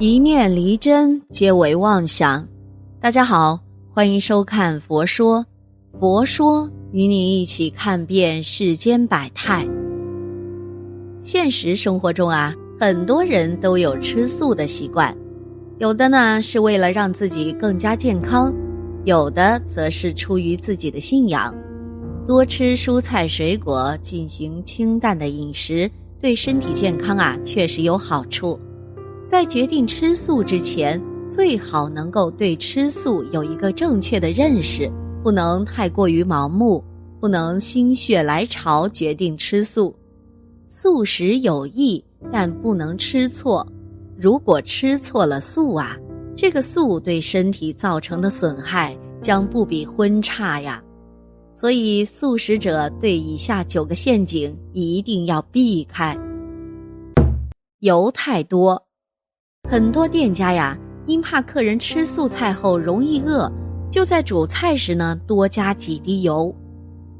[0.00, 2.46] 一念离真，皆为妄想。
[3.00, 3.58] 大家好，
[3.92, 5.44] 欢迎收看《佛说》，
[5.98, 9.66] 佛说与你一起看遍世间百态。
[11.20, 15.12] 现实生活中啊，很多人都有吃素的习惯，
[15.78, 18.54] 有的呢是为了让自己更加健康，
[19.04, 21.52] 有的则是出于自己的信仰。
[22.24, 25.90] 多吃蔬菜水果，进行清淡的饮食，
[26.20, 28.56] 对身体健康啊确实有好处。
[29.28, 34.90] 在决定吃素之前，最好能够对吃素有一个正确的认识，
[35.22, 36.82] 不能太过于盲目，
[37.20, 39.94] 不能心血来潮决定吃素。
[40.66, 43.70] 素食有益，但不能吃错。
[44.16, 45.94] 如果吃错了素啊，
[46.34, 50.82] 这个素对身体造成的损害将不比荤差呀。
[51.54, 56.16] 所以，素食者对以下九个陷阱一定要避开。
[57.80, 58.82] 油太多，
[59.70, 60.74] 很多店家呀，
[61.04, 63.52] 因怕客人吃素菜后容易饿，
[63.90, 66.54] 就在煮菜时呢多加几滴油。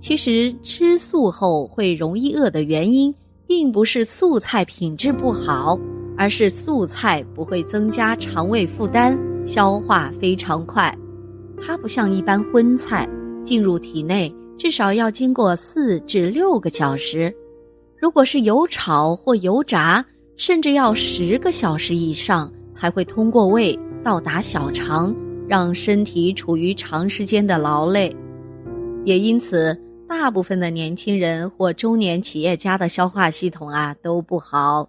[0.00, 3.14] 其实，吃素后会容易饿的原因，
[3.46, 5.78] 并不是素菜品质不好，
[6.16, 10.96] 而是素菜不会增加肠胃负担，消化非常快。
[11.60, 13.06] 它不像一般荤菜。
[13.44, 17.34] 进入体内至少要经过四至六个小时，
[17.98, 20.04] 如果是油炒或油炸，
[20.38, 25.14] 甚至要十个小时以上才会通过胃到达小肠，
[25.46, 28.10] 让身体处于长时间的劳累。
[29.04, 34.88] 也因此，大部分的年轻人或中年企业家的消化系统啊都不好。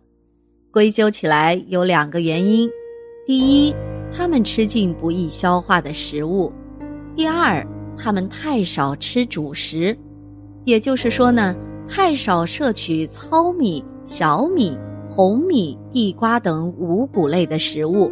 [0.72, 2.70] 归咎起来有两个原因：
[3.26, 3.76] 第一，
[4.16, 6.50] 他们吃进不易消化的食物；
[7.16, 7.66] 第二。
[8.02, 9.94] 他们太少吃主食，
[10.64, 11.54] 也就是说呢，
[11.86, 14.74] 太少摄取糙米、小米、
[15.10, 18.12] 红米、地瓜等五谷类的食物。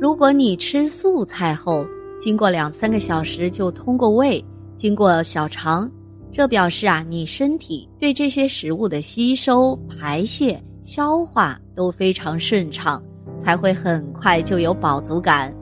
[0.00, 1.84] 如果你吃素菜后，
[2.20, 4.42] 经过两三个小时就通过胃，
[4.78, 5.90] 经过小肠，
[6.30, 13.02] 这表示啊，你身体对这些食物的吸收、排泄、消化都非常顺畅，
[13.40, 15.52] 才会很快就有饱足感，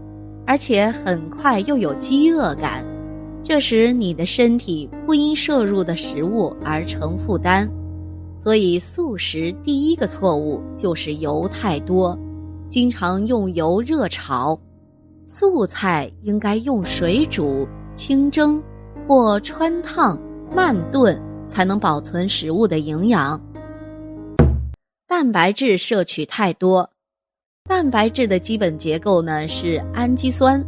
[0.46, 2.84] 而且很快又有饥饿感。
[3.42, 7.70] 这时，你的身体不因摄入的食物而成负担，
[8.44, 12.14] 所以素食第一个错误就是油太多，
[12.68, 14.60] 经常用油热炒。
[15.26, 18.62] 素菜应该用水煮、清蒸
[19.08, 20.20] 或穿烫、
[20.54, 21.18] 慢炖，
[21.48, 23.40] 才能保存食物的营养。
[25.08, 26.86] 蛋白质摄取太多，
[27.66, 30.62] 蛋白质的基本结构呢是氨基酸。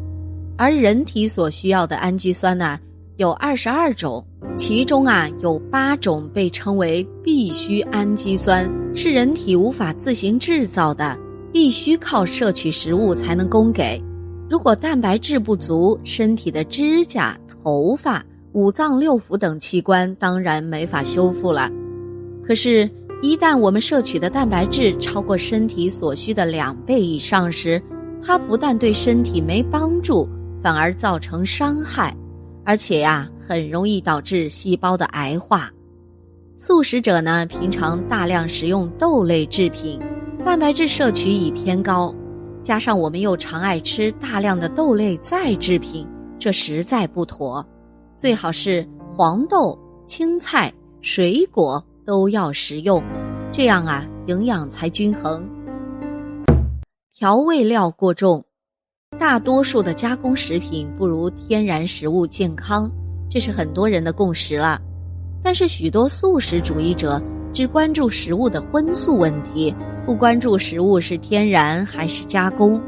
[0.56, 2.80] 而人体所需要的氨基酸呢，
[3.16, 4.22] 有二十二种，
[4.56, 11.16] 其中啊有八种被称为必需氨基酸，是人体无法自行制造的，
[11.50, 13.98] 必须靠摄取食物才能供给。
[14.50, 18.22] 如果蛋白质不足，身体的指甲、头发、
[18.52, 21.70] 五脏六腑等器官当然没法修复了。
[22.46, 22.88] 可是，
[23.22, 27.82] 一旦我们摄取的蛋白质超过身体所需的两倍以上时，
[28.22, 30.28] 它不但对身体没帮助。
[30.62, 32.16] 反而造成伤害，
[32.66, 35.70] 而且呀，很容易导致细胞的癌化。
[36.56, 40.00] 素食者呢，平常大量食用豆类制品，
[40.44, 42.12] 蛋白质摄取已偏高，
[42.64, 46.04] 加上我们又常爱吃大量的豆类再制品，
[46.40, 47.64] 这实在不妥。
[48.16, 48.84] 最好是
[49.14, 49.78] 黄豆、
[50.08, 53.00] 青菜、水果都要食用，
[53.52, 55.48] 这样啊，营养才均衡。
[57.14, 58.44] 调味料过重。
[59.18, 62.90] 大多数的加工食品不如天然食物健康，
[63.30, 64.80] 这是很多人的共识了。
[65.42, 67.22] 但是许多素食主义者
[67.52, 69.74] 只关注食物的荤素问题，
[70.04, 72.80] 不关注食物是天然还是加工。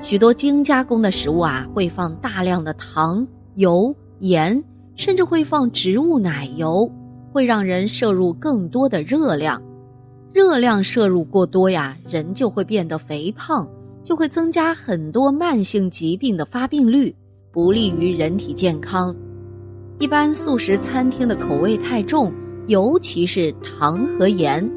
[0.00, 4.62] 许多精加工的食物啊，会放大量的糖、油、盐，
[4.94, 6.90] 甚至会放植物奶油，
[7.32, 9.60] 会让人摄入更多的热量。
[10.32, 13.68] 热量摄入过多呀，人就会变得肥胖。
[14.04, 17.12] 就会增加很多慢性疾病的发病率，
[17.50, 19.16] 不利于人体健康。
[19.98, 22.30] 一般素食餐厅的口味太重，
[22.66, 24.70] 尤其是糖和盐，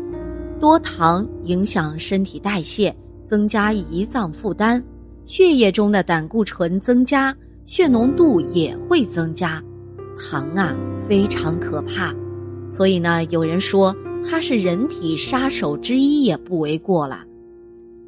[0.61, 2.95] 多糖影响身体代谢，
[3.25, 4.81] 增加胰脏负担，
[5.25, 7.35] 血液中的胆固醇增加，
[7.65, 9.61] 血浓度也会增加。
[10.15, 10.73] 糖啊，
[11.07, 12.15] 非常可怕，
[12.69, 13.93] 所以呢，有人说
[14.23, 17.25] 它是人体杀手之一也不为过了。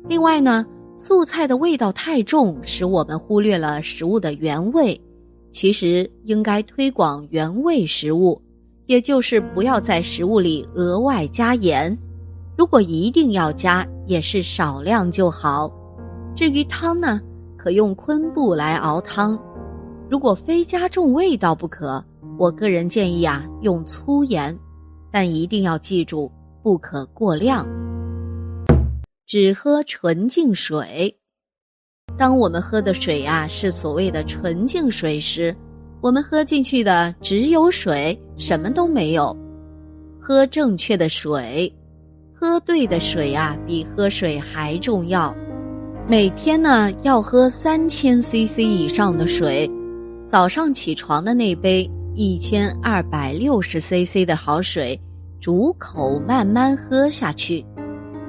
[0.07, 0.66] 另外呢。
[0.99, 4.99] 素菜的味道太重，使我们忽略了食物的原味。
[5.49, 8.39] 其实应该推广原味食物，
[8.85, 11.97] 也就是不要在食物里额外加盐。
[12.57, 15.71] 如果一定要加，也是少量就好。
[16.35, 17.21] 至于汤呢，
[17.55, 19.39] 可用昆布来熬汤。
[20.09, 22.03] 如果非加重味道不可，
[22.37, 24.53] 我个人建议啊，用粗盐，
[25.09, 26.29] 但一定要记住，
[26.61, 27.65] 不可过量。
[29.29, 31.15] 只喝纯净水。
[32.17, 35.55] 当我们喝的水啊是所谓的纯净水时，
[36.01, 39.37] 我们喝进去的只有水，什么都没有。
[40.19, 41.71] 喝正确的水，
[42.33, 45.31] 喝对的水啊，比喝水还重要。
[46.07, 49.69] 每天呢要喝三千 CC 以上的水，
[50.25, 54.99] 早上起床的那杯一千二百六十 CC 的好水，
[55.39, 57.63] 逐口慢慢喝下去。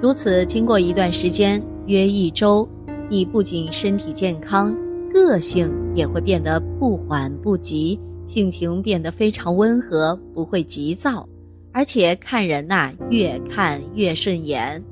[0.02, 2.66] 如此，经过一段时间，约一周，
[3.10, 4.74] 你不仅身体健康，
[5.12, 11.28] 个性也会变得不缓不急，性情变得非常温和，不会急躁，
[11.70, 14.82] 而且看人呐越看越顺眼。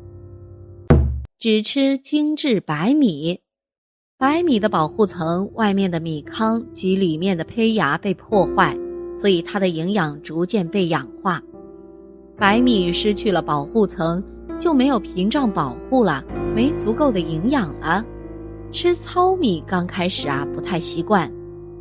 [1.38, 3.40] 只吃精致白米，
[4.18, 8.76] 白米的保护层外面的米糠及里面的胚芽被破坏，
[9.16, 11.42] 所以它的营养逐渐被氧化，
[12.36, 14.22] 白米失去了保护层。
[14.58, 16.24] 就没有屏障保护了，
[16.54, 18.04] 没足够的营养了。
[18.70, 21.30] 吃糙米刚开始啊不太习惯，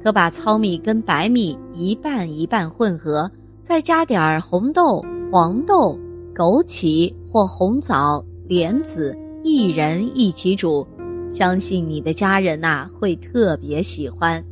[0.03, 3.29] 可把糙米跟白米一半一半混合，
[3.63, 5.99] 再加点儿红豆、黄豆、
[6.33, 10.87] 枸杞或红枣、莲子、薏仁一起煮，
[11.29, 14.43] 相信你的家人呐会特别喜欢。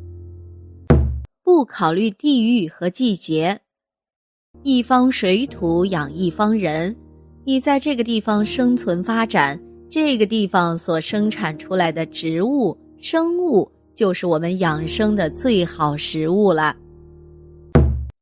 [1.43, 3.61] 不考虑地域和季节，
[4.63, 6.93] 一方水土养一方人。
[7.47, 16.75] 你在这个地方生存发展，这个地方所生产出来的植物、生物，就是我们养生的最好食物了。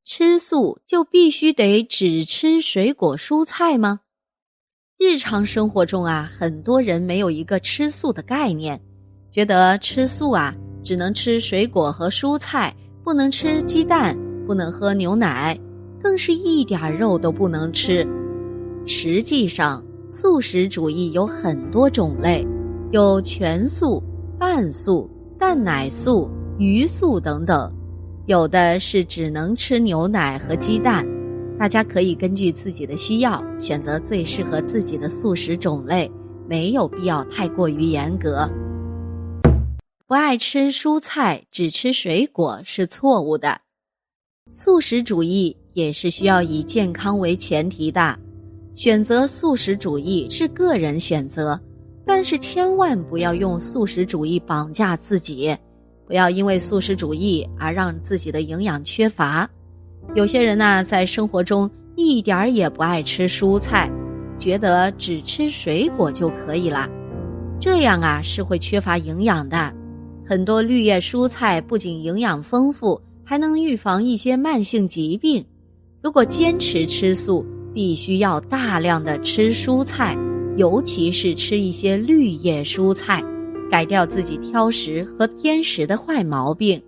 [0.04, 4.02] 吃素就必须得只吃水果蔬菜吗？
[5.00, 8.78] 日常生活中啊，很多人没有一个吃素的概念，
[9.32, 10.54] 觉得吃素啊
[10.84, 12.76] 只能吃水果和蔬菜，
[13.06, 15.58] 不能吃鸡蛋，不能喝牛奶，
[16.02, 18.06] 更是一点肉都不能吃。
[18.86, 22.46] 实际上，素食主义有很多种类，
[22.92, 24.04] 有全素、
[24.38, 25.10] 半素、
[25.40, 27.74] 蛋奶素、鱼素等等，
[28.26, 31.06] 有的是只能吃牛奶和鸡蛋。
[31.58, 36.12] 大家可以根据自己的需要选择最适合自己的素食种类，
[36.48, 38.50] 没有必要太过于严格。
[40.06, 43.62] 不爱吃蔬菜，只吃水果是错误的。
[44.52, 48.20] 素食主义也是需要以健康为前提的。
[48.74, 51.60] 选择素食主义是个人选择，
[52.06, 55.56] 但是千万不要用素食主义绑架自己，
[56.08, 59.48] 不要因为素食主义而让自己的营养缺乏。
[60.16, 63.92] 有些人呢，在生活中一点儿也不爱吃蔬菜，
[64.40, 66.90] 觉得只吃水果就可以了，
[67.60, 69.72] 这样啊是会缺乏营养的。
[70.26, 75.46] 很多绿叶蔬菜不仅营养丰富，还能预防一些慢性疾病。
[76.02, 80.18] 如果坚持吃素，必须要大量的吃蔬菜，
[80.58, 83.24] 尤其是吃一些绿叶蔬菜，
[83.72, 86.82] 改掉自己挑食和偏食的坏毛病。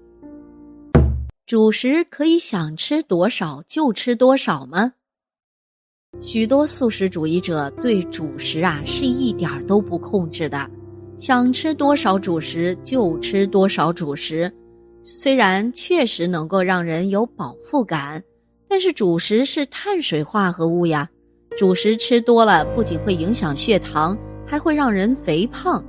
[1.47, 4.93] 主食可以想吃多少就吃多少吗？
[6.21, 10.69] 许多素食主义者对主食啊是一点儿都不控制的，
[11.17, 14.51] 想吃多少主食就吃多少主食，
[15.03, 18.23] 虽然确实能够让人有饱腹感。
[18.67, 21.09] 但是主食是碳水化合物呀，
[21.57, 25.83] 主食吃多了不仅会影响血糖，还会让人肥胖。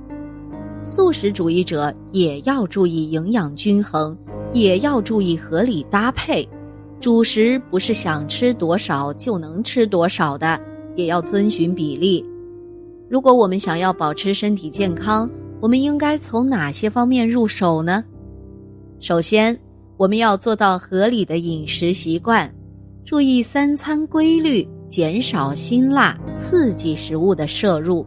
[0.81, 4.17] 素食主义者也要注意营养均衡，
[4.53, 6.47] 也要注意合理搭配。
[6.99, 10.59] 主食不是想吃多少就能吃多少的，
[10.95, 12.23] 也要遵循比例。
[13.09, 15.29] 如果我们想要保持身体健康，
[15.59, 18.03] 我们应该从哪些方面入手呢？
[18.99, 19.57] 首先，
[19.97, 22.51] 我们要做到合理的饮食习惯。
[23.07, 28.05] 注意三餐规律，减少辛辣刺激食物的摄入，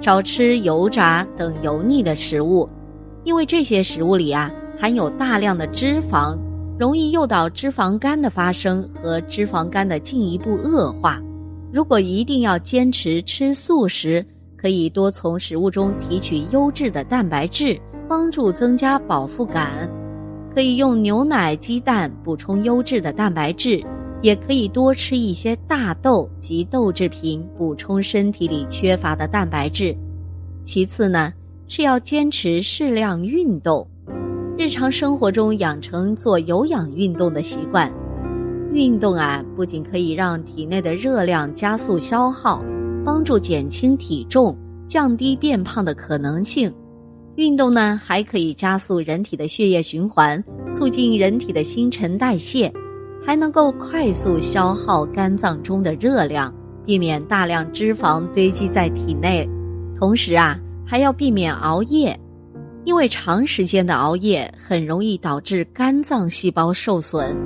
[0.00, 2.68] 少吃油炸等油腻的食物，
[3.22, 6.36] 因为这些食物里啊含有大量的脂肪，
[6.80, 11.22] 容易诱导脂肪肝的发生和脂肪肝的进一步恶化。
[11.72, 14.26] 如果一定要坚持吃素食，
[14.56, 19.88] 可以多从食物中提取优质的蛋白质，帮助增加饱腹感。
[20.52, 23.80] 可以用牛奶、鸡蛋补充优质的蛋白质。
[24.22, 29.96] 也可以多吃一些大豆及豆制品，补充身体里缺乏的蛋白质。
[30.64, 31.32] 其次呢，
[31.68, 33.86] 是要坚持适量运动，
[34.58, 37.90] 日常生活中养成做有氧运动的习惯。
[38.72, 42.62] 运动啊，不仅可以让体内的热量加速消耗，
[43.04, 46.72] 帮助减轻体重，降低变胖的可能性，
[47.34, 50.40] 运动呢，还可以加速人体的血液循环，
[50.72, 52.72] 促进人体的新陈代谢，
[53.24, 56.52] 还能够快速消耗肝脏中的热量，
[56.84, 59.48] 避免大量脂肪堆积在体内。
[59.96, 62.18] 同时啊，还要避免熬夜，
[62.84, 67.36] 因为长时间的熬夜很容易导致肝脏细胞受损，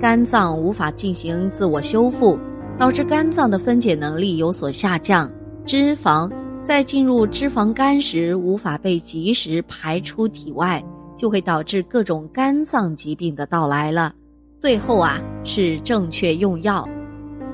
[0.00, 2.38] 肝脏无法进行自我修复，
[2.78, 5.30] 导致肝脏的分解能力有所下降，
[5.64, 6.30] 脂肪。
[6.60, 10.84] 在进入脂肪肝时，无法被及时排出体外，
[11.16, 14.12] 就会导致各种肝脏疾病的到来了。
[14.60, 16.86] 最后啊，是正确用药。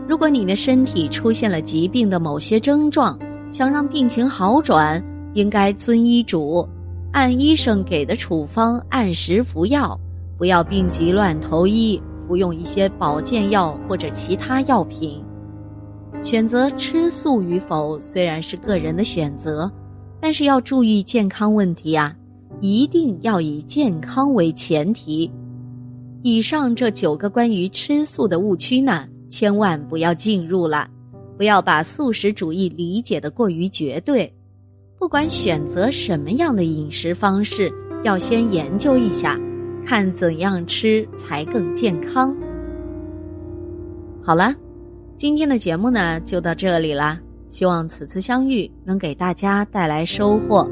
[0.08, 3.18] 如果你的身体出现了疾病的某些症状，
[3.50, 5.02] 想让病情好转，
[5.34, 6.66] 应该遵医嘱，
[7.12, 9.98] 按医生给的处方按时服药，
[10.38, 15.22] 不要病急乱投医，服用一些保健药或者其他药品。
[16.22, 19.70] 选择吃素与否虽然是个人的选择，
[20.22, 22.16] 但是要注意健康问题啊！
[22.60, 25.30] 一定要以健康为前提。
[26.26, 30.88] 以上这九个关于吃素的误区呢，千万不要进入了，
[31.36, 34.32] 不要把素食主义理解的过于绝对。
[34.98, 37.70] 不管选择什么样的饮食方式，
[38.04, 39.38] 要先研究一下，
[39.84, 42.34] 看怎样吃才更健康。
[44.22, 44.54] 好了。
[45.18, 47.20] 今天的节目呢，就到这里啦。
[47.50, 50.68] 希望此次相遇能给大家带来收获。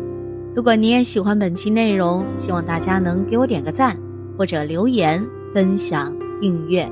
[0.57, 3.97] 如果你也喜欢本期内容，希望大家能给我点个赞，
[4.37, 6.91] 或者留言、分享、订阅。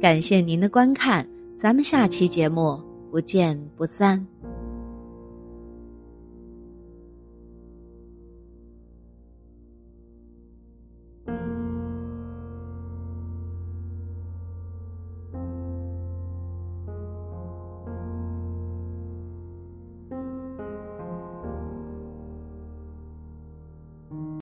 [0.00, 1.26] 感谢您的观看，
[1.58, 4.26] 咱们下期节目不见不散。